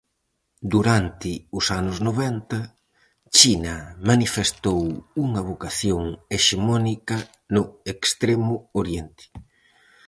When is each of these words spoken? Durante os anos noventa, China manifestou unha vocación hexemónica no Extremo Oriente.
Durante 0.73 1.31
os 1.57 1.65
anos 1.79 1.97
noventa, 2.07 2.59
China 3.37 3.75
manifestou 4.09 4.81
unha 5.23 5.41
vocación 5.49 6.03
hexemónica 6.35 7.17
no 7.55 7.63
Extremo 7.93 8.55
Oriente. 8.81 9.25